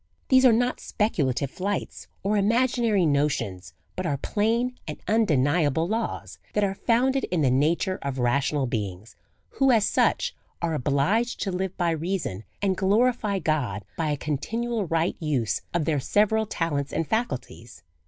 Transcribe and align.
These 0.29 0.45
are 0.47 0.51
not 0.51 0.79
speculative 0.79 1.51
flights 1.51 2.07
or 2.23 2.35
imaginary 2.35 3.05
notions, 3.05 3.75
but 3.95 4.07
are 4.07 4.17
plain 4.17 4.73
and 4.87 4.97
undeniable 5.07 5.87
laws, 5.87 6.39
that 6.53 6.63
are 6.63 6.73
founded 6.73 7.25
in 7.25 7.43
the 7.43 7.51
nature 7.51 7.99
of 8.01 8.17
rational 8.17 8.65
beings, 8.65 9.15
who 9.49 9.69
as 9.69 9.85
such 9.85 10.35
are 10.59 10.73
obliged 10.73 11.39
to 11.41 11.51
live 11.51 11.77
by 11.77 11.91
reason, 11.91 12.45
and 12.63 12.75
glority 12.75 13.39
God 13.43 13.85
by 13.95 14.09
a 14.09 14.17
continual 14.17 14.87
right 14.87 15.15
use 15.19 15.61
of 15.71 15.85
their 15.85 15.99
several 15.99 16.47
talents 16.47 16.91
and 16.91 17.07
faculties. 17.07 17.83